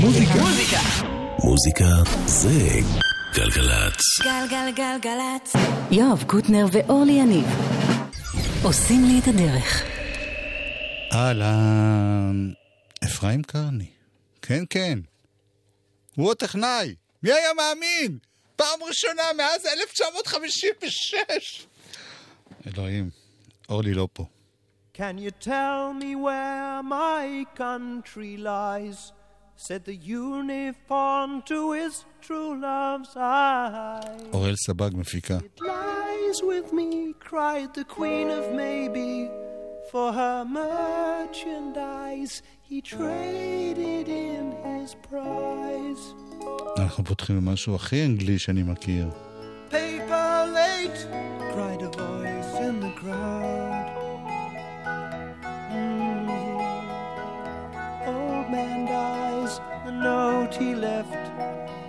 מוזיקה. 0.00 0.34
מוזיקה. 0.34 0.76
מוזיקה 1.44 1.84
זה 2.26 2.80
גלגלצ. 3.34 4.00
גלגלגלגלצ. 4.22 5.52
יואב 5.90 6.24
קוטנר 6.26 6.66
ואורלי 6.72 7.12
יניב 7.12 7.46
עושים 8.62 9.04
לי 9.04 9.18
את 9.22 9.28
הדרך. 9.28 9.82
אהלן, 11.12 12.50
אפרים 13.04 13.42
קרני. 13.42 13.86
כן, 14.42 14.64
כן. 14.70 14.98
הוא 16.16 16.32
הטכנאי. 16.32 16.94
מי 17.22 17.32
היה 17.32 17.48
מאמין? 17.56 18.18
פעם 18.56 18.82
ראשונה 18.88 19.22
מאז 19.36 19.66
1956. 19.66 21.66
אלוהים, 22.66 23.10
אורלי 23.68 23.94
לא 23.94 24.08
פה. 24.12 24.24
Can 24.96 25.16
you 25.18 25.44
tell 25.44 25.94
me 26.00 26.14
where 26.16 26.82
my 26.82 27.44
country 27.58 28.36
lies? 28.42 29.12
Said 29.68 29.84
the 29.84 29.94
uniform 29.94 31.30
to 31.50 31.72
his 31.72 32.04
true 32.22 32.52
love's 32.66 33.14
eyes. 33.16 34.22
אוראל 34.32 34.56
סבג 34.56 34.90
מפיקה. 34.96 35.38
It 35.38 35.60
lies 35.60 36.42
with 36.42 36.72
me, 36.72 37.14
cried 37.28 37.74
the 37.74 37.84
queen 37.84 38.30
of 38.30 38.44
maybe. 38.54 39.28
For 39.92 40.12
her 40.12 40.44
merchandise 40.62 42.34
he 42.70 42.80
traded 42.80 44.08
in 44.08 44.44
his 44.64 44.94
prize. 45.08 46.04
אנחנו 46.78 47.04
פותחים 47.04 47.36
במשהו 47.36 47.74
הכי 47.74 48.04
אנגלי 48.06 48.38
שאני 48.38 48.62
מכיר. 48.62 49.10
Paper 49.70 50.46
late, 50.58 51.00
cried 51.52 51.82
a 51.82 51.90
voice 51.98 52.54
in 52.68 52.80
the 52.80 52.92
crowd. 53.00 53.59
was 59.50 59.60
the 59.84 59.92
note 59.92 60.54
he 60.54 60.74
left 60.74 61.30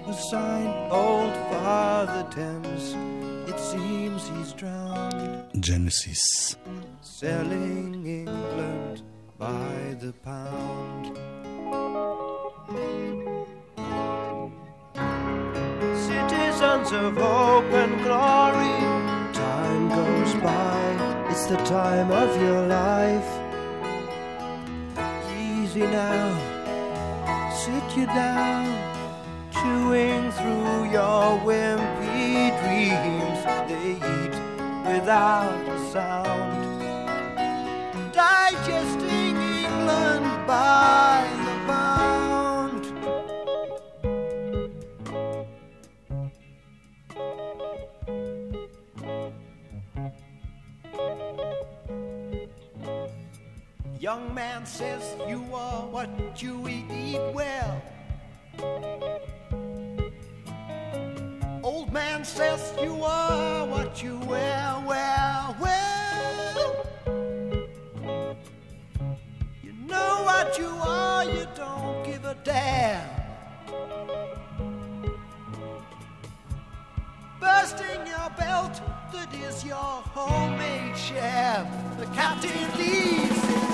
was 0.07 0.29
signed 0.29 0.91
Old 0.91 1.33
Father 1.51 2.25
Thames. 2.31 2.95
It 3.49 3.59
seems 3.59 4.27
he's 4.29 4.53
drowned. 4.53 5.49
Genesis. 5.59 6.55
Selling 7.01 8.05
England 8.05 9.03
by 9.37 9.95
the 9.99 10.13
pound. 10.23 11.05
Citizens 16.09 16.91
of 16.91 17.17
hope 17.17 17.73
and 17.83 17.93
glory, 18.03 18.77
time 19.33 19.89
goes 19.89 20.33
by, 20.41 21.27
it's 21.29 21.45
the 21.45 21.57
time 21.57 22.09
of 22.11 22.29
your 22.41 22.65
life. 22.67 23.31
Easy 25.37 25.81
now 25.81 26.50
sit 27.53 27.97
you 27.97 28.05
down, 28.05 28.65
chewing 29.51 30.31
through 30.31 30.91
your 30.91 31.39
wimpy 31.45 32.49
dreams. 32.61 33.41
They 33.67 33.91
eat 33.95 34.35
without 34.87 35.67
a 35.67 35.79
sound, 35.91 36.81
digesting 38.13 39.37
England 39.37 40.47
by 40.47 41.27
the 41.45 41.55
pound. 41.67 42.00
Young 54.01 54.33
man 54.33 54.65
says 54.65 55.15
you 55.27 55.45
are 55.53 55.85
what 55.85 56.09
you 56.41 56.67
eat, 56.67 57.19
well. 57.35 57.79
Old 61.61 61.93
man 61.93 62.25
says 62.25 62.73
you 62.81 63.03
are 63.03 63.67
what 63.67 64.01
you 64.01 64.17
wear, 64.21 64.83
well, 64.87 65.55
well. 65.61 66.87
You 69.61 69.73
know 69.85 70.23
what 70.23 70.57
you 70.57 70.65
are, 70.65 71.23
you 71.25 71.45
don't 71.55 72.03
give 72.03 72.25
a 72.25 72.35
damn. 72.43 73.07
Bursting 77.39 78.07
your 78.07 78.31
belt, 78.35 78.81
that 79.13 79.31
is 79.35 79.63
your 79.63 79.75
homemade 80.15 80.97
sham. 80.97 81.67
The 81.99 82.07
captain 82.07 82.79
leads 82.79 83.70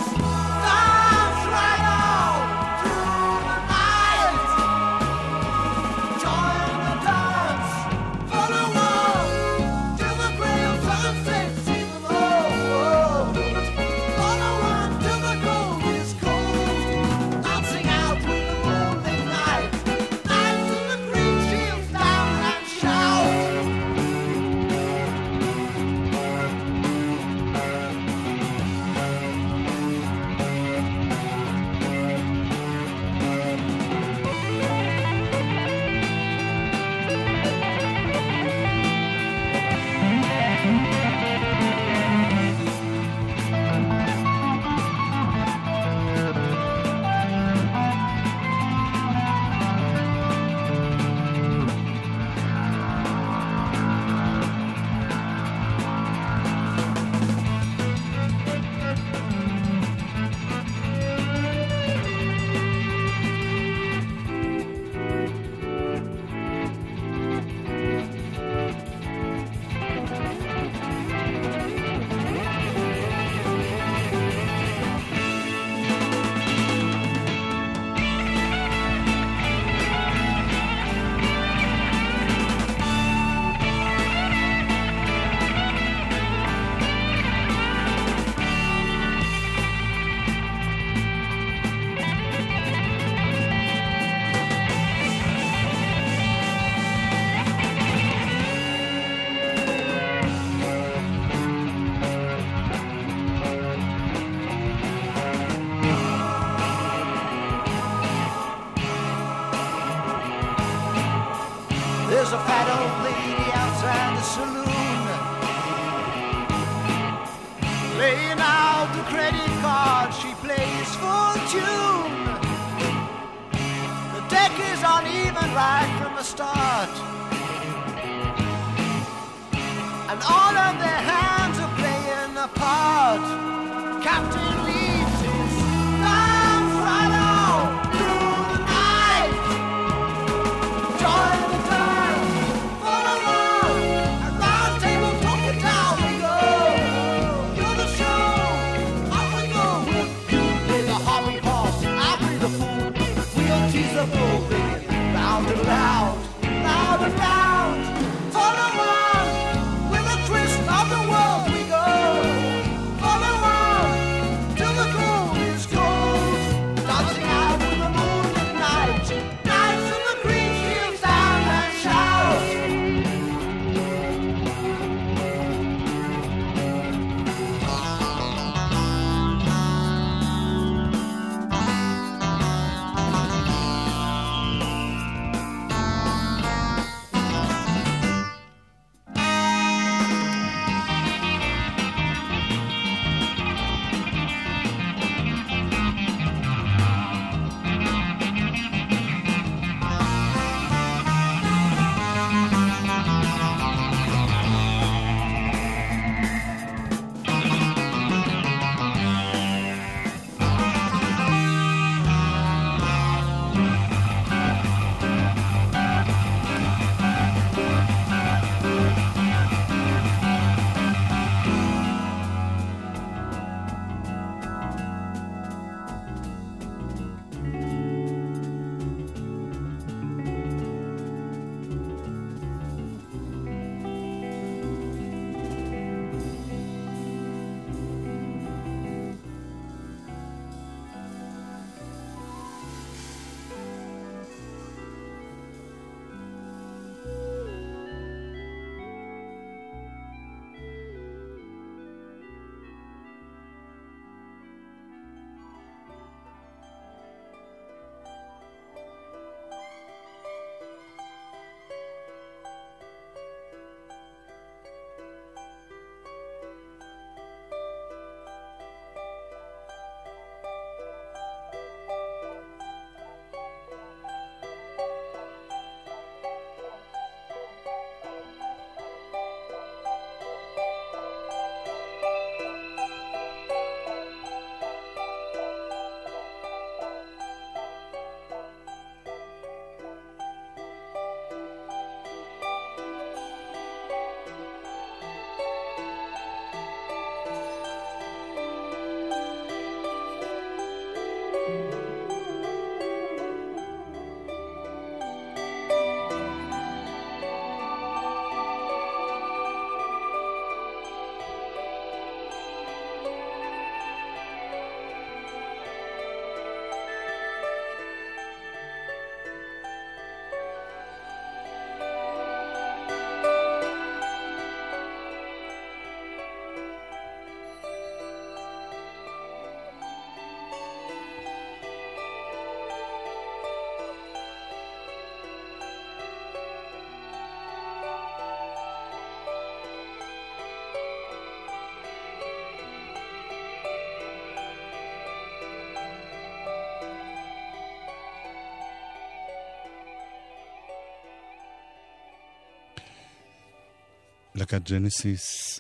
להקת 354.54 354.72
ג'נסיס 354.72 355.60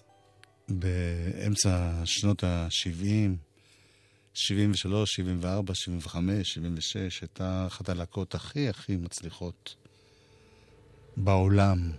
באמצע 0.69 1.92
שנות 2.06 2.44
ה-70, 2.44 3.31
73, 4.34 5.10
74, 5.16 5.74
75, 5.75 6.54
76, 6.54 7.22
הייתה 7.22 7.63
אחת 7.68 7.89
הלהקות 7.89 8.36
הכי 8.36 8.69
הכי 8.69 8.95
מצליחות 8.95 9.76
בעולם, 11.18 11.92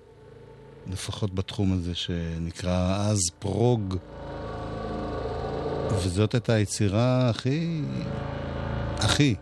לפחות 0.93 1.35
בתחום 1.35 1.73
הזה 1.73 1.95
שנקרא 1.95 3.07
אז 3.11 3.21
פרוג. 3.39 3.97
וזאת 5.91 6.35
הייתה 6.35 6.53
היצירה 6.53 7.31
הכי... 7.31 7.83
הכי... 8.97 9.35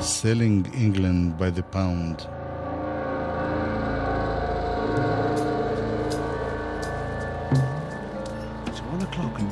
Selling 0.00 0.64
England 0.72 1.38
by 1.38 1.50
the 1.50 1.74
Pound. 1.74 2.39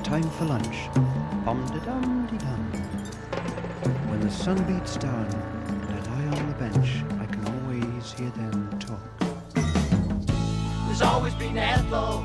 Time 0.09 0.31
for 0.31 0.47
lunch. 0.47 0.89
Bum 1.45 1.67
de 1.67 1.81
dum 1.81 2.27
de 2.31 2.39
dum. 2.39 2.63
When 4.09 4.21
the 4.21 4.31
sun 4.31 4.57
beats 4.65 4.97
down 4.97 5.27
and 5.93 6.09
I 6.09 6.31
lie 6.31 6.39
on 6.39 6.47
the 6.47 6.55
bench, 6.55 7.05
I 7.21 7.27
can 7.27 7.45
always 7.53 8.13
hear 8.13 8.31
them 8.31 8.71
talk. 8.79 9.05
There's 10.87 11.03
always 11.03 11.35
been 11.35 11.59
Ethel. 11.59 12.25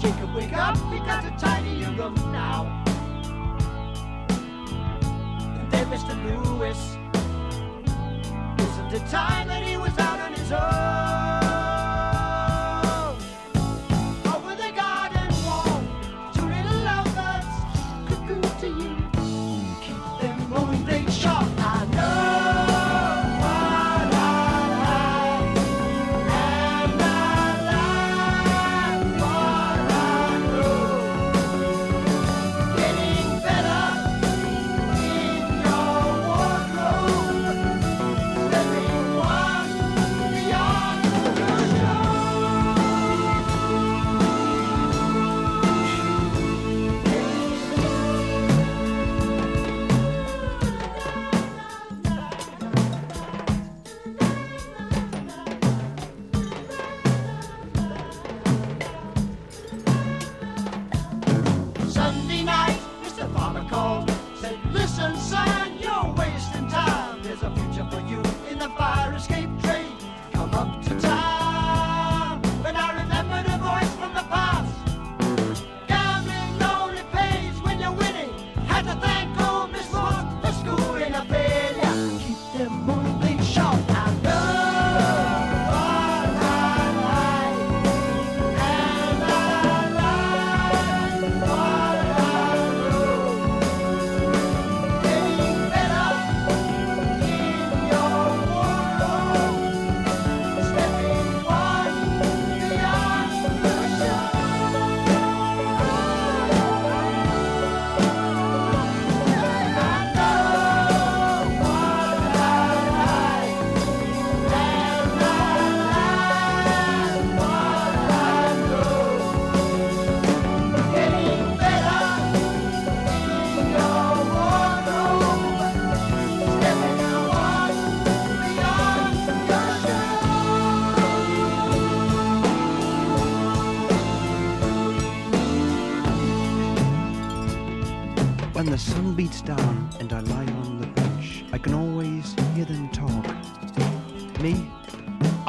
Jacob, 0.00 0.32
wake 0.36 0.52
up, 0.52 0.76
we 0.92 0.98
got 0.98 1.24
a 1.24 1.34
tiny 1.40 1.84
room 1.96 2.14
now. 2.30 2.84
And 5.58 5.70
then 5.72 5.86
Mr. 5.86 6.14
Lewis. 6.24 6.80
Isn't 8.68 8.92
it 8.92 9.10
time 9.10 9.48
that 9.48 9.64
he 9.64 9.76
was 9.76 9.98
out 9.98 10.20
on 10.20 10.32
his 10.34 10.52
own? 10.52 11.11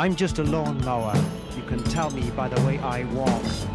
I'm 0.03 0.17
just 0.17 0.37
a 0.37 0.43
lawnmower. 0.43 1.15
You 1.55 1.63
can 1.63 1.81
tell 1.81 2.09
me 2.09 2.29
by 2.31 2.49
the 2.49 2.61
way 2.67 2.77
I 2.79 3.05
walk. 3.13 3.72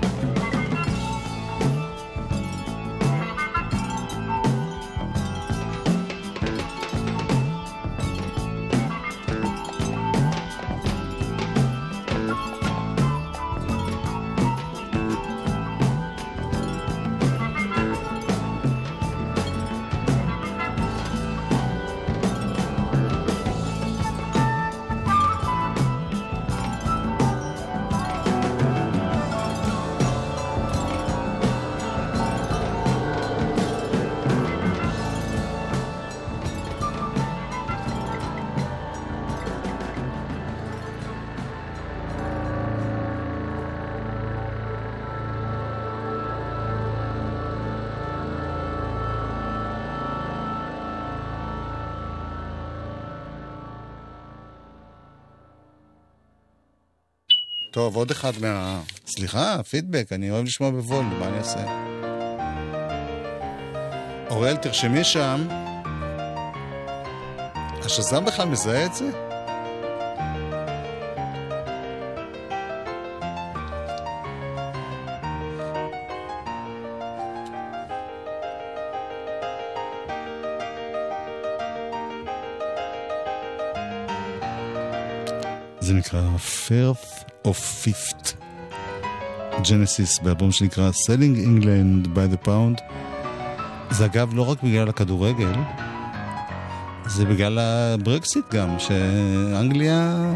טוב, 57.79 57.97
עוד 57.97 58.11
אחד 58.11 58.33
מה... 58.41 58.81
סליחה, 59.07 59.63
פידבק, 59.63 60.13
אני 60.13 60.31
אוהב 60.31 60.45
לשמוע 60.45 60.71
בווליום, 60.71 61.19
מה 61.19 61.29
אני 61.29 61.39
אעשה? 61.39 61.65
אוראל, 64.31 64.57
תרשמי 64.57 65.05
שם. 65.05 65.49
השזם 67.85 68.25
בכלל 68.25 68.49
מזהה 68.49 68.87
את 68.87 68.95
זה? 68.95 69.11
זה 85.81 85.95
נקרא 85.95 86.21
Firth 86.69 87.18
of 87.47 87.85
Fifth 87.85 88.35
Genesis 89.63 90.23
באלבום 90.23 90.53
שנקרא 90.53 90.91
Selling 90.91 91.37
England 91.47 92.07
by 92.07 92.35
the 92.35 92.47
Pound. 92.47 92.83
זה 93.91 94.05
אגב 94.05 94.35
לא 94.35 94.51
רק 94.51 94.63
בגלל 94.63 94.89
הכדורגל, 94.89 95.53
זה 97.07 97.25
בגלל 97.25 97.59
הברקסיט 97.59 98.45
גם, 98.55 98.79
שאנגליה... 98.79 100.33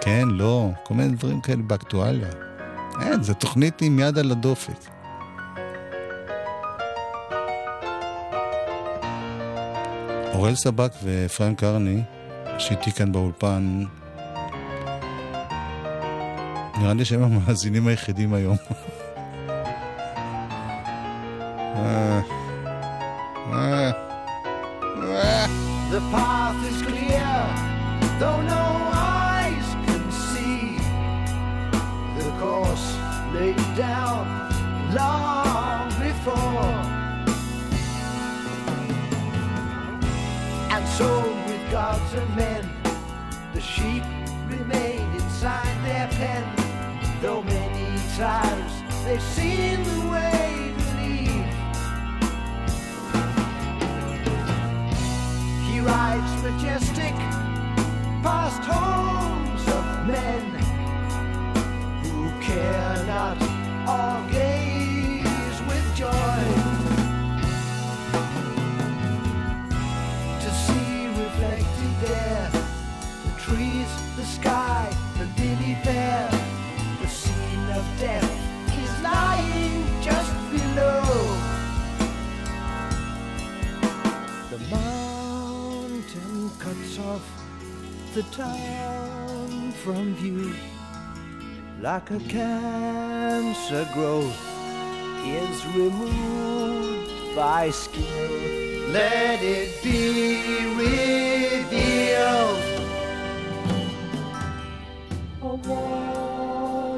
כן, 0.00 0.28
לא, 0.28 0.70
כל 0.82 0.94
מיני 0.94 1.08
דברים 1.08 1.40
כאלה 1.40 1.62
באקטואליה. 1.62 2.28
אין, 3.02 3.22
זו 3.22 3.34
תוכנית 3.34 3.82
עם 3.82 3.98
יד 3.98 4.18
על 4.18 4.30
הדופק. 4.30 4.90
אוראל 10.34 10.54
סבק 10.54 10.92
ואפרים 11.04 11.54
קרני, 11.54 12.02
שאיתי 12.58 12.92
כאן 12.92 13.12
באולפן, 13.12 13.84
נראה 16.80 16.94
לי 16.94 17.04
שהם 17.04 17.22
המאזינים 17.22 17.86
היחידים 17.86 18.34
היום. 18.34 18.56
The 74.16 74.24
sky, 74.24 74.88
the 75.18 75.26
lily 75.42 75.74
fair. 75.84 76.28
The 77.02 77.08
scene 77.08 77.68
of 77.70 77.84
death 77.98 78.30
is 78.82 79.02
lying 79.02 79.84
just 80.02 80.32
below. 80.50 81.02
The 84.50 84.58
mountain 84.76 86.50
cuts 86.58 86.98
off 86.98 87.26
the 88.14 88.22
town 88.24 89.72
from 89.82 90.14
view 90.16 90.52
like 91.80 92.10
a 92.10 92.20
cancer 92.20 93.88
growth 93.94 94.36
is 95.24 95.66
removed 95.74 97.34
by 97.34 97.70
skill. 97.70 98.90
Let 98.90 99.42
it 99.42 99.82
be 99.82 100.42
revealed. 100.76 101.29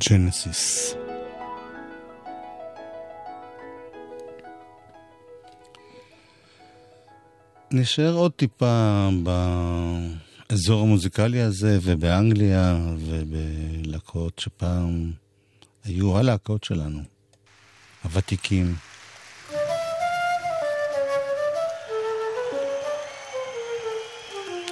ג'נסיס. 0.09 0.95
נשאר 7.71 8.13
עוד 8.13 8.31
טיפה 8.31 9.09
באזור 10.49 10.81
המוזיקלי 10.81 11.41
הזה, 11.41 11.79
ובאנגליה, 11.81 12.77
ובלהקות 12.97 14.39
שפעם 14.39 15.11
היו 15.83 16.17
הלהקות 16.17 16.63
שלנו, 16.63 16.99
הוותיקים. 18.03 18.75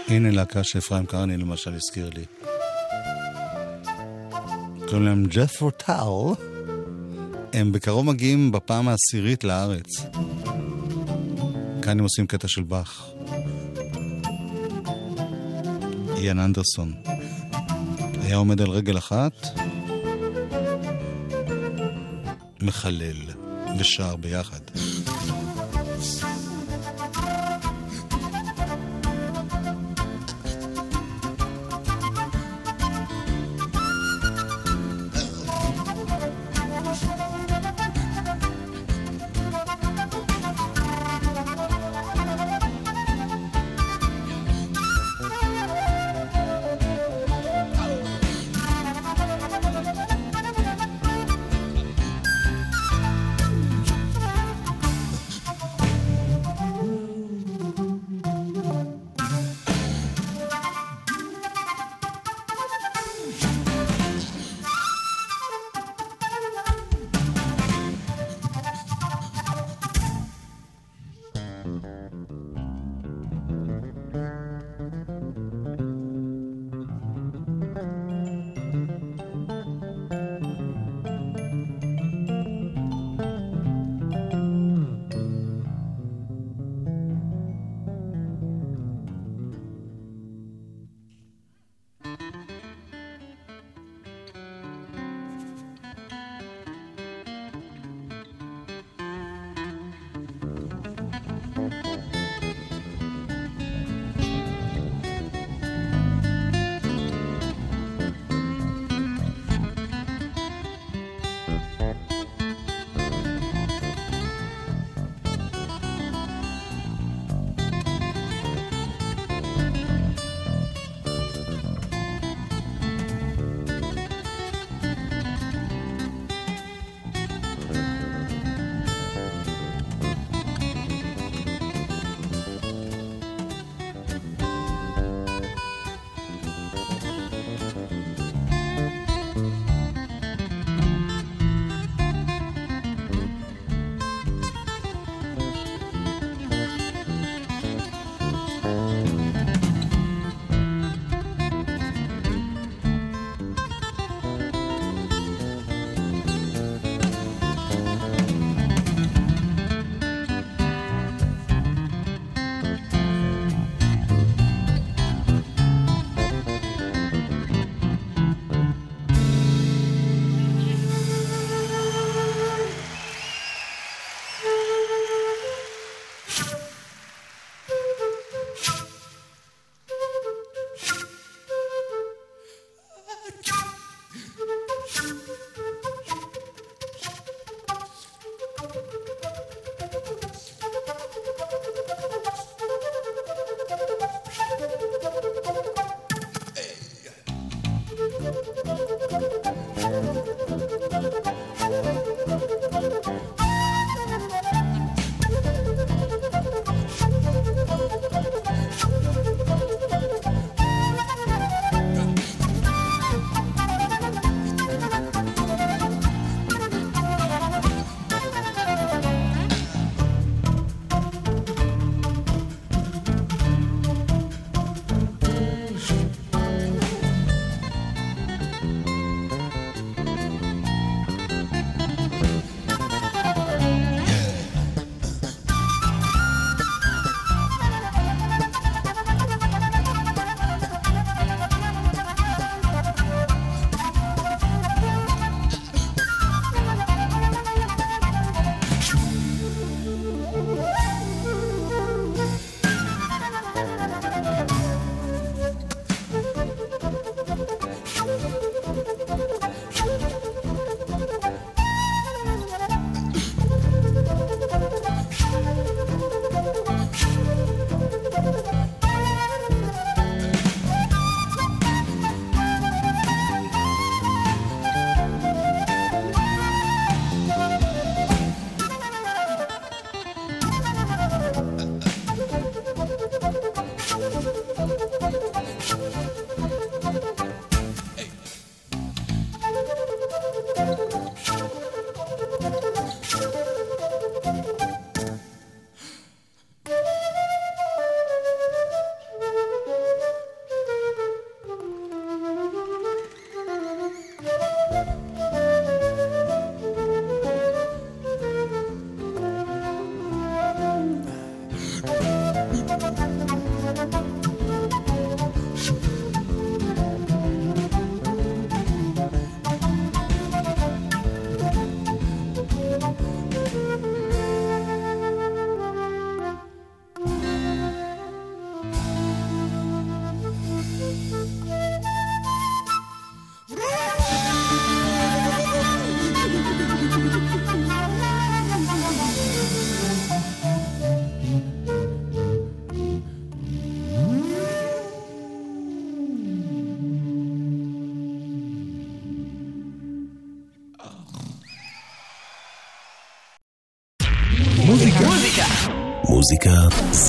הנה 0.07 0.31
להקה 0.31 0.63
שאפרים 0.63 1.05
קרני 1.05 1.37
למשל 1.37 1.73
הזכיר 1.73 2.09
לי. 2.09 2.48
קוראים 4.89 5.05
להם 5.05 5.25
ג'ת'רו 5.25 5.71
טאו. 5.71 6.35
הם 7.53 7.71
בקרוב 7.71 8.05
מגיעים 8.05 8.51
בפעם 8.51 8.87
העשירית 8.87 9.43
לארץ. 9.43 9.85
כאן 11.81 11.99
הם 11.99 12.03
עושים 12.03 12.27
קטע 12.27 12.47
של 12.47 12.63
באך. 12.63 13.05
איאן 16.17 16.39
אנדרסון. 16.39 16.93
היה 18.21 18.35
עומד 18.35 18.61
על 18.61 18.69
רגל 18.69 18.97
אחת, 18.97 19.33
מחלל 22.61 23.17
ושר 23.79 24.15
ביחד. 24.15 24.59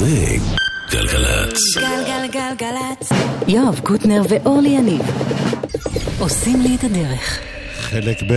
זה 0.01 0.37
גלגלצ. 0.91 1.59
גלגלגלגלצ. 1.77 3.13
יואב 3.49 3.81
קוטנר 3.85 4.23
ואורלי 4.29 4.69
יניב 4.69 5.01
עושים 6.19 6.61
לי 6.61 6.77
את 6.77 6.85
הדרך. 6.85 7.41
חלק 7.75 8.23
ב' 8.23 8.35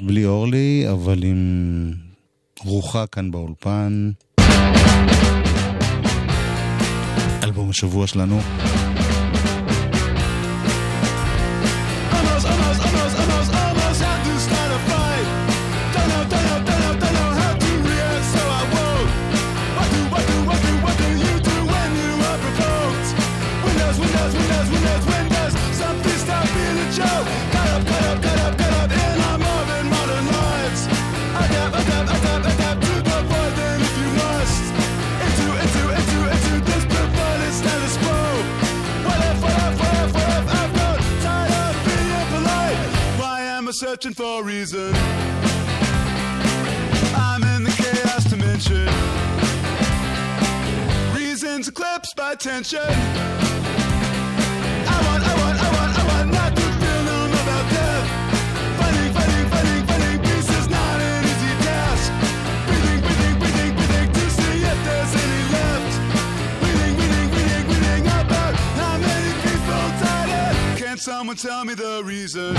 בלי 0.00 0.24
אורלי, 0.24 0.86
אבל 0.92 1.22
עם 1.22 1.92
רוחה 2.64 3.06
כאן 3.06 3.30
באולפן. 3.30 4.10
אלבום 7.42 7.70
השבוע 7.70 8.06
שלנו. 8.06 8.40
Searching 43.76 44.14
for 44.14 44.40
a 44.40 44.42
reason? 44.42 44.90
I'm 47.14 47.42
in 47.42 47.62
the 47.62 47.74
chaos 47.76 48.24
dimension. 48.24 48.88
Reasons 51.14 51.68
eclipsed 51.68 52.16
by 52.16 52.36
tension. 52.36 52.80
I 52.80 52.88
want, 55.04 55.22
I 55.28 55.34
want, 55.42 55.60
I 55.60 55.68
want, 55.76 55.98
I 55.98 56.04
want 56.08 56.32
not 56.32 56.56
to 56.56 56.62
feel 56.62 57.02
numb 57.04 57.32
about 57.32 57.66
death. 57.68 58.08
Fighting, 58.80 59.12
fighting, 59.12 59.46
fighting, 59.52 59.84
fighting 59.84 60.20
peace 60.24 60.50
is 60.56 60.68
not 60.70 60.96
an 60.96 61.24
easy 61.28 61.52
task. 61.68 62.12
Breathing, 62.64 63.00
breathing, 63.04 63.36
breathing, 63.40 63.72
breathing 63.76 64.08
to 64.16 64.24
see 64.40 64.56
if 64.72 64.78
there's 64.88 65.12
any 65.20 65.42
left. 65.52 65.92
Reading, 66.64 66.94
reading, 66.96 67.28
reading, 67.36 67.66
reading 67.68 68.04
about 68.08 68.54
how 68.80 68.96
many 68.96 69.32
people 69.44 69.84
died. 70.00 70.78
Can 70.78 70.96
someone 70.96 71.36
tell 71.36 71.66
me 71.66 71.74
the 71.74 72.00
reason? 72.02 72.56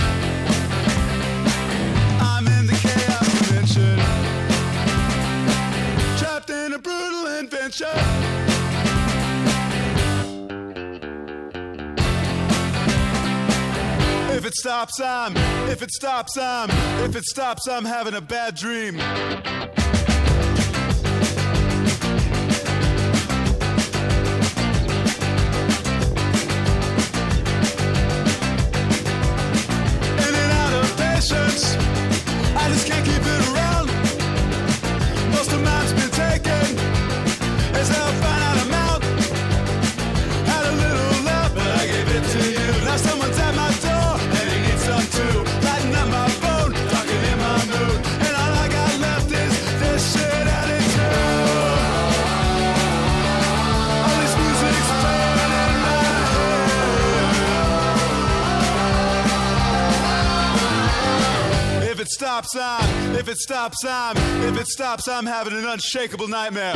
I'm 2.38 2.47
in 2.47 2.67
the 2.67 2.73
chaos 2.73 3.28
dimension. 3.41 3.97
Trapped 6.19 6.52
in 6.52 6.73
a 6.73 6.80
brutal. 6.80 7.08
If 14.38 14.45
it 14.45 14.54
stops, 14.54 15.02
I'm. 15.02 15.36
If 15.67 15.82
it 15.82 15.91
stops, 15.91 16.38
I'm. 16.38 16.69
If 17.04 17.15
it 17.15 17.23
stops, 17.26 17.67
I'm 17.67 17.84
having 17.84 18.13
a 18.13 18.21
bad 18.21 18.56
dream. 18.56 18.97
I 32.67 32.69
just 32.71 32.86
can't 32.86 33.06
keep 33.06 33.21
it 33.25 33.46
stops, 62.28 62.58
I'm. 62.58 63.16
If 63.16 63.28
it 63.30 63.38
stops, 63.38 63.86
I'm. 63.86 64.16
If 64.50 64.56
it 64.62 64.68
stops, 64.68 65.08
I'm 65.08 65.26
having 65.26 65.54
an 65.60 65.66
unshakable 65.74 66.28
nightmare. 66.28 66.76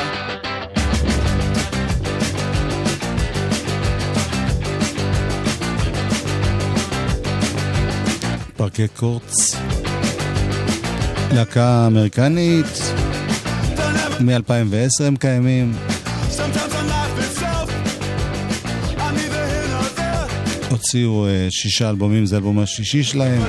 פארקי 8.57 8.87
קורץ. 8.87 9.55
להקה 11.33 11.87
אמריקנית, 11.87 12.65
Don't 12.65 13.79
ever 13.79 14.23
מ-2010 14.23 15.03
הם 15.03 15.15
קיימים. 15.15 15.73
הוציאו 20.69 21.27
אה, 21.27 21.47
שישה 21.49 21.89
אלבומים, 21.89 22.25
זה 22.25 22.35
האלבום 22.35 22.59
השישי 22.59 23.03
שלהם, 23.03 23.41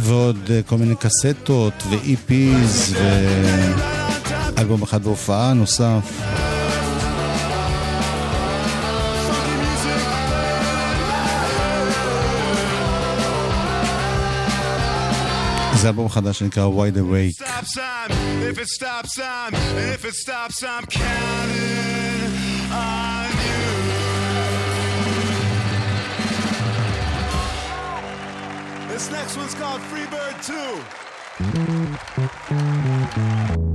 ועוד 0.00 0.50
אה, 0.50 0.62
כל 0.62 0.76
מיני 0.76 0.94
קסטות 0.96 1.74
time. 1.82 2.96
ואלבום 4.56 4.82
אחד 4.82 5.02
בהופעה 5.02 5.52
נוסף. 5.52 6.22
זה 15.74 15.88
אלבום 15.88 16.08
חדש 16.08 16.38
שנקרא 16.38 16.68
Wide 16.68 16.96
Awake. 16.96 17.42
counting 20.90 21.69
This 29.00 29.10
next 29.10 29.36
one's 29.38 29.54
called 29.54 29.80
Freebird 29.80 30.44
2. 33.56 33.69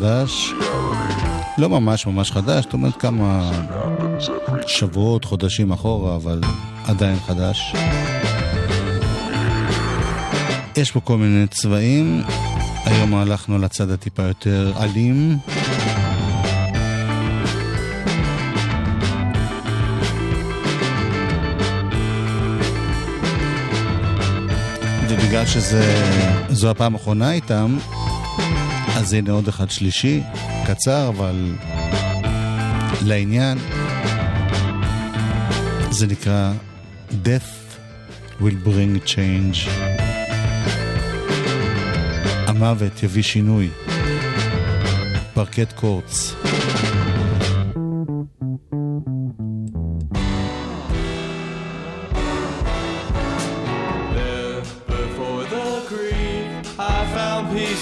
חדש, 0.00 0.52
לא 1.58 1.68
ממש 1.68 2.06
ממש 2.06 2.30
חדש, 2.30 2.64
זאת 2.64 2.72
אומרת 2.72 2.96
כמה 2.96 3.50
שבועות, 4.66 5.24
חודשים 5.24 5.72
אחורה, 5.72 6.16
אבל 6.16 6.40
עדיין 6.84 7.18
חדש. 7.26 7.74
יש 10.76 10.90
פה 10.90 11.00
כל 11.00 11.16
מיני 11.16 11.46
צבעים, 11.46 12.22
היום 12.84 13.14
הלכנו 13.14 13.58
לצד 13.58 13.90
הטיפה 13.90 14.22
יותר 14.22 14.72
אלים. 14.80 15.38
ובגלל 25.08 25.46
שזו 25.46 26.70
הפעם 26.70 26.94
האחרונה 26.94 27.32
איתם, 27.32 27.76
אז 28.96 29.12
הנה 29.12 29.32
עוד 29.32 29.48
אחד 29.48 29.70
שלישי, 29.70 30.20
קצר, 30.66 31.08
אבל 31.08 31.54
לעניין. 33.02 33.58
זה 35.90 36.06
נקרא 36.06 36.52
Death 37.10 37.78
will 38.40 38.66
bring 38.66 39.08
change. 39.08 39.70
המוות 42.46 43.02
יביא 43.02 43.22
שינוי. 43.22 43.70
פרקט 45.34 45.72
קורץ. 45.72 46.34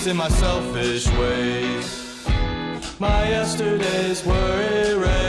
In 0.08 0.16
my 0.16 0.28
selfish 0.28 1.06
ways. 1.18 2.26
My 2.98 3.28
yesterdays 3.28 4.24
were 4.24 4.92
erased. 4.92 5.27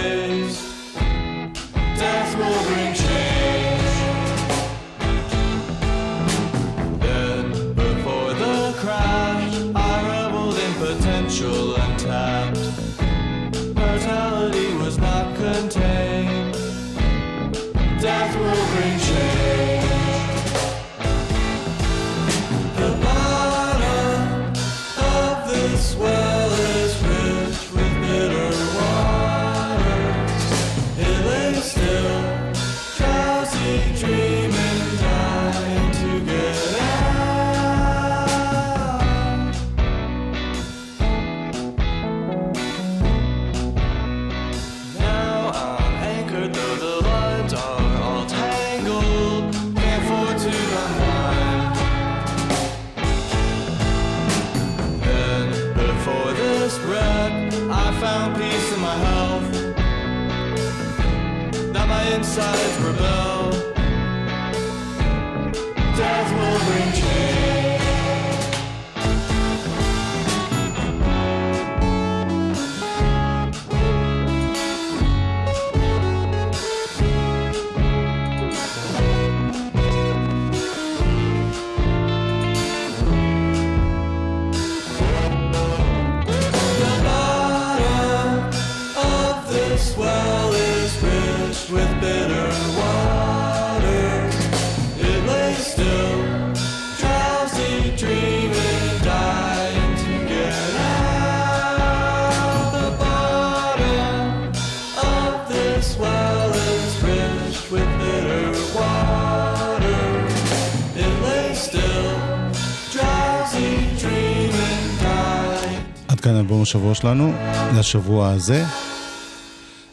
השבוע 116.79 116.95
שלנו, 116.95 117.33
לשבוע 117.79 118.31
הזה. 118.31 118.63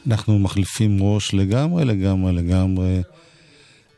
אנחנו 0.06 0.38
מחליפים 0.38 1.02
ראש 1.02 1.34
לגמרי, 1.34 1.84
לגמרי, 1.84 2.32
לגמרי 2.32 3.02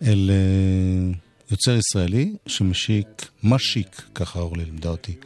אל 0.02 0.30
אה, 0.30 1.14
יוצר 1.50 1.76
ישראלי 1.76 2.36
שמשיק, 2.46 3.30
משיק, 3.42 4.02
ככה 4.14 4.40
אורלי 4.40 4.64
לימדה 4.64 4.88
אותי, 4.88 5.16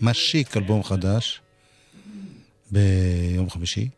משיק 0.00 0.56
אלבום 0.56 0.82
חדש 0.82 1.40
ביום 2.70 3.50
חמישי. 3.50 3.88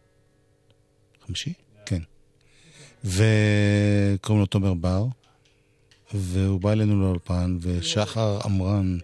חמישי? 1.26 1.52
כן. 1.86 2.02
וקוראים 3.04 4.40
לו 4.40 4.46
תומר 4.46 4.74
בר, 4.74 5.06
והוא 6.14 6.60
בא 6.60 6.72
אלינו 6.72 7.00
לאולפן, 7.00 7.58
ושחר 7.60 8.38
עמרן 8.44 8.98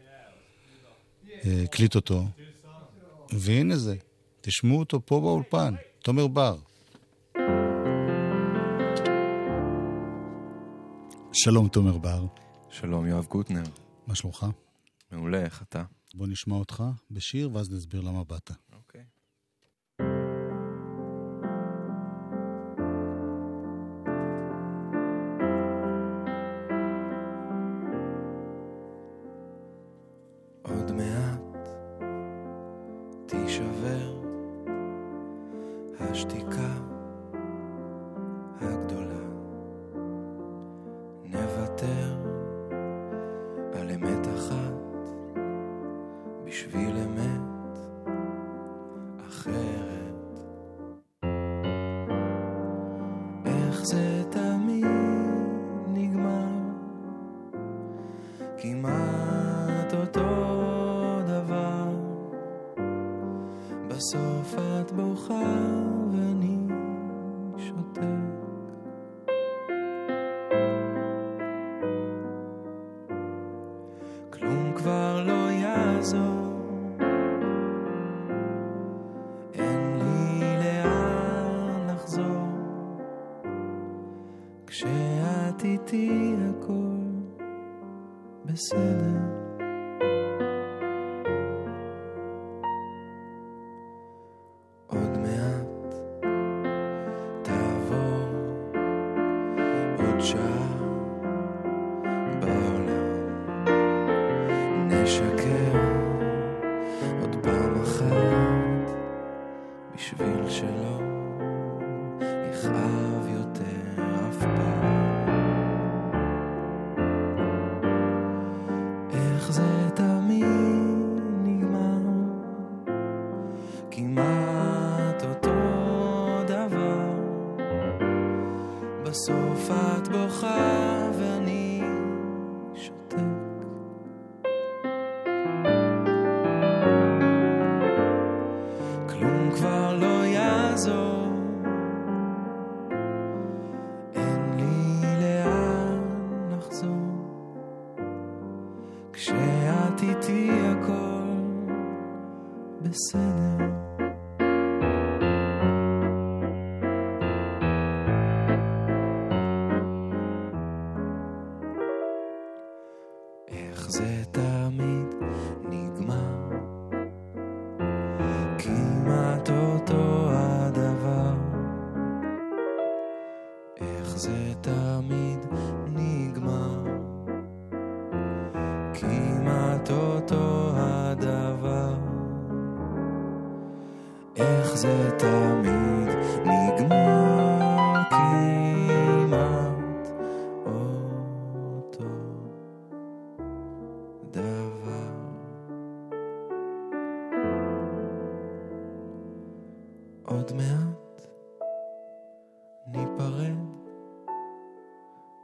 אה, 1.44 1.62
הקליט 1.64 1.94
אותו. 1.94 2.28
והנה 3.32 3.76
זה, 3.76 3.96
תשמעו 4.42 4.78
אותו 4.78 5.06
פה 5.06 5.20
באולפן, 5.20 5.74
תומר 6.02 6.26
בר. 6.26 6.56
שלום 11.32 11.68
תומר 11.68 11.98
בר, 11.98 12.26
שלום, 12.70 13.06
יואב 13.06 13.26
גוטנר. 13.26 13.62
מה 14.06 14.14
שלומך? 14.14 14.46
מעולה, 15.12 15.44
איך 15.44 15.62
אתה? 15.62 15.84
בוא 16.14 16.26
נשמע 16.26 16.54
אותך 16.54 16.84
בשיר 17.10 17.50
ואז 17.54 17.70
נסביר 17.70 18.00
למה 18.00 18.24
באת. 18.24 18.50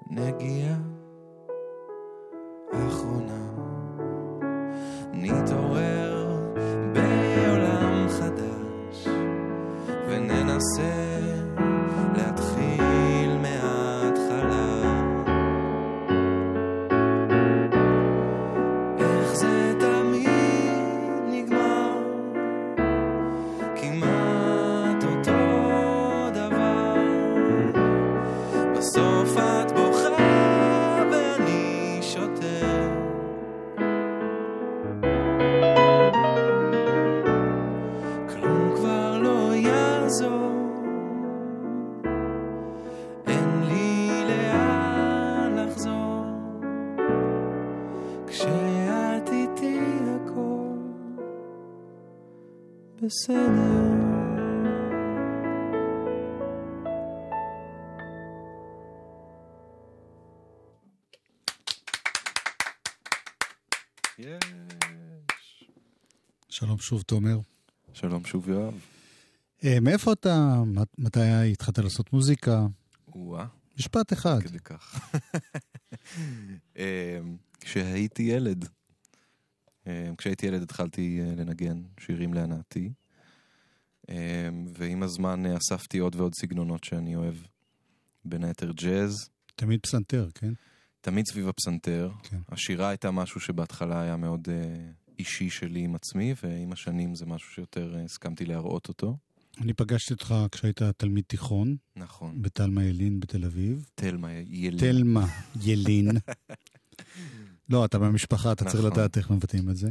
נגיעה 0.09 0.94
בסדר 53.06 53.86
שלום 66.48 66.78
שוב, 66.78 67.02
תומר. 67.02 67.38
שלום 67.92 68.24
שוב 68.24 68.48
יואב. 68.48 68.74
אה, 69.64 69.80
מאיפה 69.80 70.12
אתה, 70.12 70.62
מת- 70.66 70.98
מתי 70.98 71.20
התחלת 71.52 71.78
לעשות 71.78 72.12
מוזיקה? 72.12 72.66
וואה, 73.08 73.46
משפט 73.78 74.12
אחד. 74.12 74.42
כדי 74.42 74.58
כך. 74.58 75.10
אמ, 76.76 76.82
כשהייתי 77.60 78.22
ילד, 78.22 78.68
כשהייתי 80.18 80.46
ילד 80.46 80.62
התחלתי 80.62 81.20
אה, 81.20 81.34
לנגן 81.36 81.82
שירים 82.00 82.34
להנאתי, 82.34 82.90
אמ, 84.08 84.14
ועם 84.74 85.02
הזמן 85.02 85.46
אה, 85.46 85.56
אספתי 85.56 85.98
עוד 85.98 86.16
ועוד 86.16 86.34
סגנונות 86.34 86.84
שאני 86.84 87.16
אוהב. 87.16 87.34
בין 88.24 88.44
היתר 88.44 88.72
ג'אז, 88.72 89.30
תמיד 89.56 89.80
פסנתר, 89.80 90.28
כן? 90.34 90.52
תמיד 91.00 91.24
סביב 91.26 91.48
הפסנתר. 91.48 92.10
כן. 92.22 92.40
השירה 92.48 92.88
הייתה 92.88 93.10
משהו 93.10 93.40
שבהתחלה 93.40 94.00
היה 94.00 94.16
מאוד 94.16 94.48
אה, 94.50 94.90
אישי 95.18 95.50
שלי 95.50 95.80
עם 95.80 95.94
עצמי, 95.94 96.34
ועם 96.42 96.72
השנים 96.72 97.14
זה 97.14 97.26
משהו 97.26 97.50
שיותר 97.50 97.94
אה, 97.96 98.04
הסכמתי 98.04 98.44
להראות 98.44 98.88
אותו. 98.88 99.16
אני 99.60 99.72
פגשתי 99.72 100.12
אותך 100.12 100.34
כשהיית 100.52 100.82
תלמיד 100.82 101.24
תיכון 101.26 101.76
נכון. 101.96 102.42
בתלמה 102.42 102.84
ילין 102.84 103.20
בתל 103.20 103.44
אביב. 103.44 103.90
תלמה 103.94 104.32
ילין. 104.32 104.78
תלמה 104.78 105.26
ילין. 105.62 106.08
לא, 107.68 107.84
אתה 107.84 107.98
במשפחה, 107.98 108.52
אתה 108.52 108.64
צריך 108.64 108.84
נכון. 108.84 108.92
לדעת 108.92 109.16
איך 109.16 109.30
מבטאים 109.30 109.70
את 109.70 109.76
זה. 109.76 109.88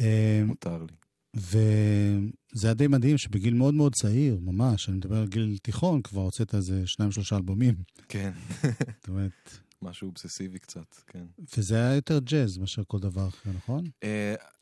אה, 0.00 0.42
מותר 0.46 0.82
לי. 0.82 0.92
וזה 1.36 2.66
היה 2.66 2.74
די 2.74 2.86
מדהים 2.86 3.18
שבגיל 3.18 3.54
מאוד 3.54 3.74
מאוד 3.74 3.94
צעיר, 3.94 4.38
ממש, 4.42 4.88
אני 4.88 4.96
מדבר 4.96 5.16
על 5.16 5.28
גיל 5.28 5.58
תיכון, 5.62 6.02
כבר 6.02 6.20
הוצאת 6.20 6.54
איזה 6.54 6.86
שניים 6.86 7.12
שלושה 7.12 7.36
אלבומים. 7.36 7.74
כן. 8.08 8.32
זאת 8.62 9.08
אומרת, 9.08 9.58
משהו 9.82 10.08
אובססיבי 10.08 10.58
קצת, 10.58 10.94
כן. 11.06 11.24
וזה 11.56 11.76
היה 11.76 11.94
יותר 11.94 12.18
ג'אז 12.18 12.58
מאשר 12.58 12.82
כל 12.86 12.98
דבר 12.98 13.28
אחר, 13.28 13.50
נכון? 13.56 13.84
Uh, 13.84 14.08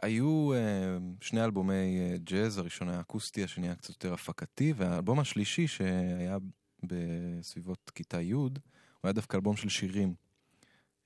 היו 0.03 0.53
uh, 0.55 1.25
שני 1.25 1.45
אלבומי 1.45 1.99
uh, 2.15 2.19
ג'אז, 2.19 2.59
הראשון 2.59 2.89
היה 2.89 3.01
אקוסטי, 3.01 3.45
השני 3.45 3.67
היה 3.67 3.75
קצת 3.75 3.89
יותר 3.89 4.15
הפקתי, 4.15 4.73
והאלבום 4.77 5.21
השלישי 5.21 5.67
שהיה 5.67 6.39
בסביבות 6.83 7.91
כיתה 7.95 8.21
י', 8.21 8.33
הוא 8.33 8.51
היה 9.05 9.13
דווקא 9.13 9.37
אלבום 9.37 9.57
של 9.57 9.69
שירים. 9.69 10.15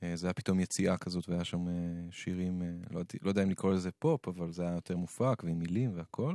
Uh, 0.01 0.07
זה 0.15 0.27
היה 0.27 0.35
פתאום 0.35 0.61
יציאה 0.61 0.97
כזאת, 0.97 1.29
והיה 1.29 1.45
שם 1.45 1.67
uh, 1.67 1.71
שירים, 2.11 2.63
uh, 2.63 2.95
לא, 2.95 3.03
לא 3.23 3.29
יודע 3.29 3.43
אם 3.43 3.51
לקרוא 3.51 3.73
לזה 3.73 3.91
פופ, 3.91 4.29
אבל 4.29 4.53
זה 4.53 4.63
היה 4.63 4.75
יותר 4.75 4.97
מופק 4.97 5.43
ועם 5.45 5.59
מילים 5.59 5.97
והכל. 5.97 6.35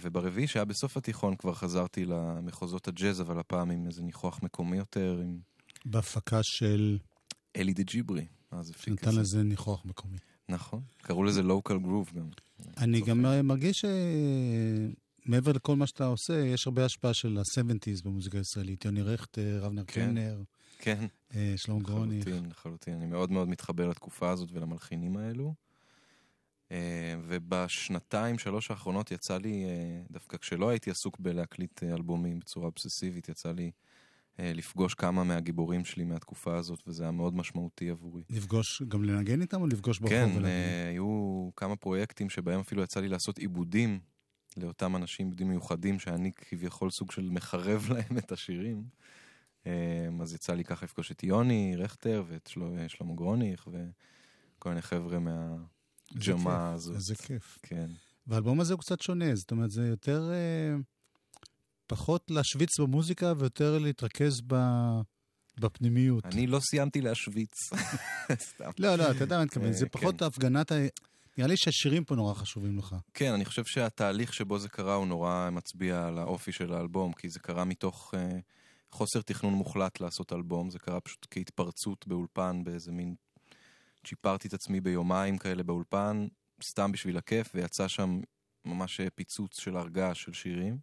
וברביעי, 0.00 0.46
שהיה 0.46 0.64
בסוף 0.64 0.96
התיכון, 0.96 1.36
כבר 1.36 1.54
חזרתי 1.54 2.04
למחוזות 2.04 2.88
הג'אז, 2.88 3.20
אבל 3.20 3.38
הפעם 3.38 3.70
עם 3.70 3.86
איזה 3.86 4.02
ניחוח 4.02 4.42
מקומי 4.42 4.76
יותר, 4.76 5.20
עם 5.22 5.38
בהפקה 5.84 6.40
של... 6.42 6.98
אלי 7.56 7.72
דה 7.72 7.82
ג'יברי. 7.82 8.26
אז 8.50 8.72
נתן 8.88 9.10
זה. 9.10 9.20
לזה 9.20 9.42
ניחוח 9.42 9.84
מקומי. 9.84 10.18
נכון. 10.48 10.80
קראו 11.02 11.24
לזה 11.24 11.42
לוקל 11.42 11.78
גרוב 11.78 12.10
גם. 12.14 12.28
אני. 12.78 13.00
גם 13.00 13.46
מרגיש 13.46 13.84
שמעבר 15.26 15.52
לכל 15.52 15.76
מה 15.76 15.86
שאתה 15.86 16.06
עושה, 16.06 16.38
יש 16.38 16.66
הרבה 16.66 16.84
השפעה 16.84 17.14
של 17.14 17.38
ה-70's 17.38 18.02
במוזיקה 18.04 18.38
הישראלית. 18.38 18.84
יוני 18.84 19.02
רכטר, 19.02 19.62
אבנר 19.66 19.84
כן. 19.84 19.92
קלנר, 19.92 20.36
כן. 20.36 20.42
אה, 21.34 21.54
שלום 21.56 21.82
גרוניך. 21.82 22.26
לחלוטין, 22.26 22.50
לחלוטין. 22.50 22.94
אני 22.94 23.06
מאוד 23.06 23.30
מאוד 23.30 23.48
מתחבר 23.48 23.88
לתקופה 23.88 24.30
הזאת 24.30 24.48
ולמלחינים 24.52 25.16
האלו. 25.16 25.54
אה, 26.72 27.14
ובשנתיים, 27.26 28.38
שלוש 28.38 28.70
האחרונות 28.70 29.10
יצא 29.10 29.38
לי, 29.38 29.64
אה, 29.64 30.02
דווקא 30.10 30.36
כשלא 30.36 30.68
הייתי 30.68 30.90
עסוק 30.90 31.18
בלהקליט 31.18 31.82
אלבומים 31.82 32.38
בצורה 32.38 32.66
אובססיבית, 32.66 33.28
יצא 33.28 33.52
לי 33.52 33.70
לפגוש 34.38 34.94
כמה 34.94 35.24
מהגיבורים 35.24 35.84
שלי 35.84 36.04
מהתקופה 36.04 36.56
הזאת, 36.56 36.82
וזה 36.86 37.02
היה 37.02 37.12
מאוד 37.12 37.36
משמעותי 37.36 37.90
עבורי. 37.90 38.22
לפגוש, 38.30 38.82
גם 38.82 39.04
לנגן 39.04 39.40
איתם 39.40 39.60
או 39.60 39.66
לפגוש 39.66 39.98
ברחוב 39.98 40.38
כן? 40.38 40.44
אה, 40.44 40.88
היו 40.88 41.50
כמה 41.56 41.76
פרויקטים 41.76 42.30
שבהם 42.30 42.60
אפילו 42.60 42.82
יצא 42.82 43.00
לי 43.00 43.08
לעשות 43.08 43.38
עיבודים 43.38 44.00
לאותם 44.56 44.96
אנשים, 44.96 45.26
עיבודים 45.26 45.48
מיוחדים, 45.48 45.98
שאני 45.98 46.32
כביכול 46.32 46.90
סוג 46.90 47.12
של 47.12 47.30
מחרב 47.30 47.88
להם 47.92 48.18
את 48.18 48.32
השירים. 48.32 48.84
אה, 49.66 49.72
אז 50.22 50.34
יצא 50.34 50.54
לי 50.54 50.64
ככה 50.64 50.86
לפגוש 50.86 51.12
את 51.12 51.22
יוני 51.22 51.76
רכטר 51.76 52.24
ואת 52.28 52.46
של- 52.46 52.84
שלמה 52.88 53.14
גרוניך 53.14 53.68
וכל 53.72 54.68
מיני 54.68 54.82
חבר'ה 54.82 55.18
מהג'מה 55.18 56.72
הזאת. 56.72 56.96
איזה 56.96 57.14
כיף. 57.14 57.58
כן, 57.62 57.90
והאלבום 58.26 58.60
הזה 58.60 58.72
הוא 58.72 58.80
קצת 58.80 59.00
שונה, 59.00 59.34
זאת 59.36 59.50
אומרת, 59.50 59.70
זה 59.70 59.86
יותר... 59.86 60.30
אה, 60.32 60.74
פחות 61.86 62.30
להשוויץ 62.30 62.80
במוזיקה 62.80 63.32
ויותר 63.38 63.78
להתרכז 63.78 64.40
ב... 64.46 64.54
בפנימיות. 65.60 66.24
אני 66.26 66.46
לא 66.46 66.60
סיימתי 66.60 67.00
להשוויץ. 67.00 67.52
סתם. 68.52 68.70
לא, 68.78 68.96
לא, 68.96 69.10
אתה 69.10 69.24
יודע 69.24 69.36
מה 69.36 69.42
אני 69.42 69.46
מתכוון, 69.46 69.66
אה, 69.66 69.72
זה 69.72 69.88
פחות 69.88 70.22
הפגנת 70.22 70.72
ה... 70.72 70.74
נראה 71.38 71.48
לי 71.48 71.56
שהשירים 71.56 72.04
פה 72.04 72.14
נורא 72.14 72.34
חשובים 72.34 72.78
לך. 72.78 72.96
כן, 73.14 73.32
אני 73.32 73.44
חושב 73.44 73.64
שהתהליך 73.64 74.34
שבו 74.34 74.58
זה 74.58 74.68
קרה 74.68 74.94
הוא 74.94 75.06
נורא 75.06 75.48
מצביע 75.52 76.06
על 76.06 76.18
האופי 76.18 76.52
של 76.52 76.72
האלבום, 76.72 77.12
כי 77.12 77.28
זה 77.28 77.40
קרה 77.40 77.64
מתוך 77.64 78.14
uh, 78.14 78.18
חוסר 78.94 79.22
תכנון 79.22 79.54
מוחלט 79.54 80.00
לעשות 80.00 80.32
אלבום, 80.32 80.70
זה 80.70 80.78
קרה 80.78 81.00
פשוט 81.00 81.26
כהתפרצות 81.30 82.06
באולפן, 82.06 82.64
באיזה 82.64 82.92
מין... 82.92 83.14
צ'יפרתי 84.06 84.48
את 84.48 84.54
עצמי 84.54 84.80
ביומיים 84.80 85.38
כאלה 85.38 85.62
באולפן, 85.62 86.26
סתם 86.62 86.92
בשביל 86.92 87.16
הכיף, 87.16 87.50
ויצא 87.54 87.88
שם 87.88 88.20
ממש 88.64 89.00
פיצוץ 89.14 89.60
של 89.60 89.76
הרגעה 89.76 90.14
של 90.14 90.32
שירים. 90.32 90.78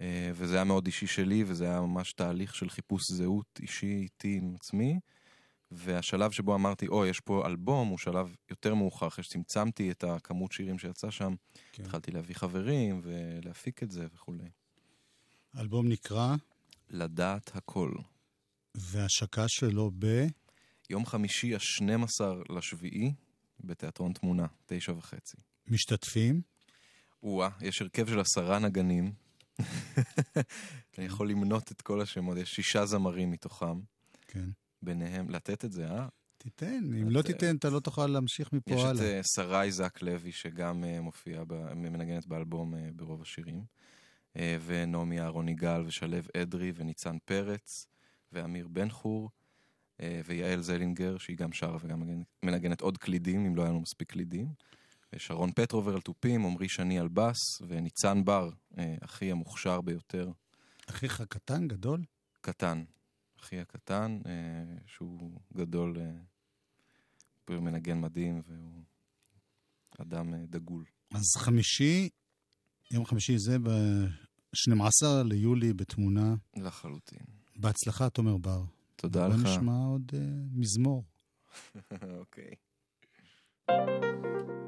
אה, 0.00 0.30
וזה 0.34 0.54
היה 0.54 0.64
מאוד 0.64 0.86
אישי 0.86 1.06
שלי, 1.06 1.44
וזה 1.46 1.64
היה 1.64 1.80
ממש 1.80 2.12
תהליך 2.12 2.54
של 2.54 2.70
חיפוש 2.70 3.10
זהות 3.10 3.60
אישי 3.62 3.86
איתי 3.86 4.38
עם 4.42 4.54
עצמי. 4.54 5.00
והשלב 5.70 6.30
שבו 6.30 6.54
אמרתי, 6.54 6.86
אוי, 6.86 7.08
יש 7.08 7.20
פה 7.20 7.46
אלבום, 7.46 7.88
הוא 7.88 7.98
שלב 7.98 8.36
יותר 8.50 8.74
מאוחר, 8.74 9.06
אחרי 9.06 9.24
שצמצמתי 9.24 9.90
את 9.90 10.04
הכמות 10.04 10.52
שירים 10.52 10.78
שיצא 10.78 11.10
שם. 11.10 11.34
כן. 11.72 11.82
התחלתי 11.82 12.10
להביא 12.10 12.34
חברים 12.34 13.00
ולהפיק 13.02 13.82
את 13.82 13.90
זה 13.90 14.06
וכולי. 14.14 14.48
האלבום 15.54 15.88
נקרא, 15.88 16.34
לדעת 16.94 17.56
הכל. 17.56 17.92
והשקה 18.74 19.48
שלו 19.48 19.90
ב... 19.98 20.26
יום 20.90 21.06
חמישי 21.06 21.54
ה-12 21.54 22.24
לשביעי, 22.52 23.14
בתיאטרון 23.60 24.12
תמונה, 24.12 24.46
תשע 24.66 24.92
וחצי. 24.92 25.36
משתתפים. 25.68 26.40
או-אה, 27.22 27.48
יש 27.60 27.82
הרכב 27.82 28.08
של 28.08 28.20
עשרה 28.20 28.58
נגנים. 28.58 29.12
אני 30.98 31.06
יכול 31.06 31.30
למנות 31.30 31.72
את 31.72 31.82
כל 31.82 32.00
השמות, 32.00 32.36
יש 32.36 32.54
שישה 32.54 32.86
זמרים 32.86 33.30
מתוכם. 33.30 33.80
כן. 34.26 34.48
ביניהם, 34.82 35.30
לתת 35.30 35.64
את 35.64 35.72
זה, 35.72 35.90
אה? 35.90 36.08
תיתן, 36.38 36.84
אם 37.02 37.10
לא 37.10 37.22
תיתן, 37.22 37.56
אתה 37.56 37.70
לא 37.70 37.80
תוכל 37.80 38.06
להמשיך 38.06 38.52
מפה 38.52 38.74
יש 38.74 38.80
את 38.80 38.86
הלאה. 38.86 39.04
אה, 39.04 39.20
שרי 39.34 39.72
זק 39.72 40.02
לוי, 40.02 40.32
שגם 40.32 40.84
אה, 40.84 41.00
מופיעה, 41.00 41.44
מנגנת 41.76 42.26
באלבום 42.26 42.74
אה, 42.74 42.88
ברוב 42.92 43.22
השירים. 43.22 43.64
אה, 44.36 44.56
ונעמי 44.66 45.20
אהרון 45.20 45.48
יגאל, 45.48 45.82
ושלו 45.86 46.16
אדרי, 46.42 46.72
וניצן 46.74 47.16
פרץ, 47.24 47.86
ואמיר 48.32 48.68
בן 48.68 48.90
חור, 48.90 49.30
אה, 50.00 50.20
ויעל 50.24 50.62
זלינגר, 50.62 51.18
שהיא 51.18 51.36
גם 51.36 51.52
שרה 51.52 51.76
וגם 51.80 52.02
מנגנת- 52.42 52.80
עוד 52.80 52.98
קלידים, 52.98 53.46
אם 53.46 53.56
לא 53.56 53.62
היה 53.62 53.70
לנו 53.70 53.80
מספיק 53.80 54.12
קלידים. 54.12 54.46
ושרון 55.12 55.52
פטרובר 55.52 55.94
על 55.94 56.00
תופים, 56.00 56.46
עמרי 56.46 56.68
שני 56.68 56.98
על 56.98 57.08
בס, 57.08 57.62
וניצן 57.68 58.24
בר, 58.24 58.50
אה, 58.78 58.94
אחי 59.00 59.30
המוכשר 59.30 59.80
ביותר, 59.80 60.30
אחיך 60.90 61.22
קטן, 61.28 61.68
גדול? 61.68 62.04
קטן. 62.40 62.84
אחי 63.40 63.60
הקטן, 63.60 64.18
אה, 64.26 64.32
שהוא 64.86 65.40
גדול, 65.56 65.96
אה, 66.00 66.10
הוא 67.48 67.62
מנגן 67.64 68.00
מדהים, 68.00 68.40
והוא 68.46 68.82
אדם 69.98 70.34
אה, 70.34 70.38
דגול. 70.46 70.84
אז 71.10 71.36
חמישי, 71.38 72.08
יום 72.94 73.06
חמישי 73.06 73.38
זה 73.38 73.58
ב-12 73.58 75.06
ליולי 75.24 75.72
בתמונה. 75.72 76.34
לחלוטין. 76.56 77.18
בהצלחה, 77.56 78.10
תומר 78.10 78.36
בר. 78.36 78.62
תודה 78.96 79.28
בוא 79.28 79.36
לך. 79.36 79.42
נשמע 79.44 79.72
עוד 79.72 80.12
uh, 80.14 80.16
מזמור. 80.52 81.04
אוקיי. 82.20 82.50
העולם 83.68 84.63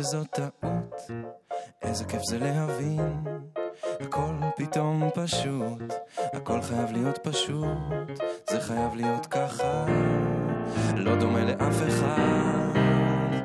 שזאת 0.00 0.28
טעות, 0.30 1.10
איזה 1.82 2.04
כיף 2.04 2.22
זה 2.22 2.38
להבין, 2.38 3.24
הכל 4.00 4.34
פתאום 4.56 5.10
פשוט, 5.14 5.82
הכל 6.32 6.62
חייב 6.62 6.92
להיות 6.92 7.18
פשוט, 7.22 8.20
זה 8.50 8.60
חייב 8.60 8.94
להיות 8.94 9.26
ככה, 9.26 9.86
לא 10.96 11.16
דומה 11.16 11.44
לאף 11.44 11.82
אחד. 11.88 13.39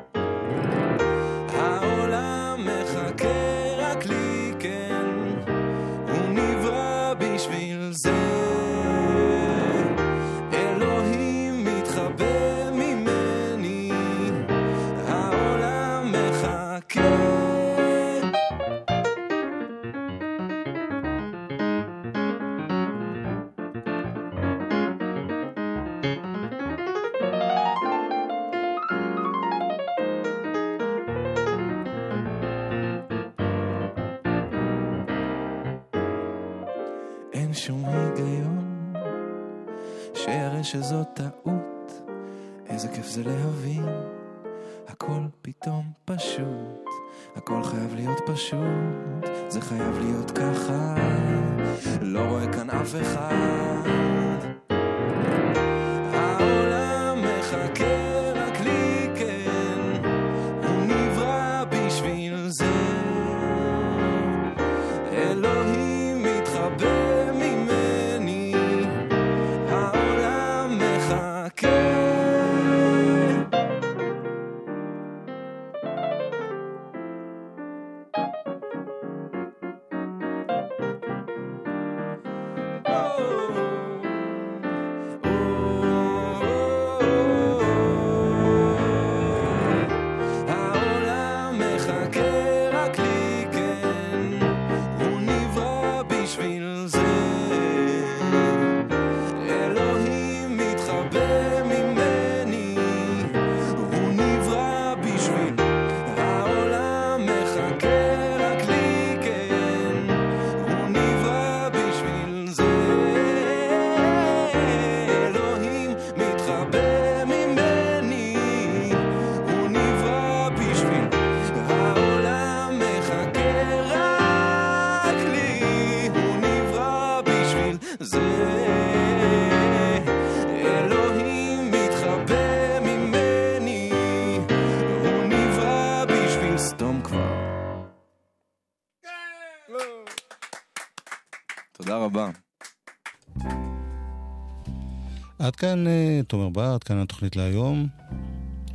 כאן 145.66 145.88
אה, 145.88 146.22
תומר 146.28 146.74
עד 146.74 146.84
כאן 146.84 146.98
התוכנית 147.02 147.36
להיום. 147.36 147.88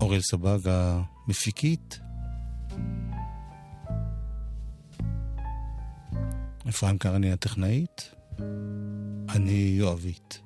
אוראל 0.01 0.20
סבג 0.20 0.59
המפיקית. 0.64 2.01
אפרים 6.68 6.99
קרני 6.99 7.32
הטכנאית. 7.32 8.14
אני 9.28 9.74
יואבית. 9.78 10.41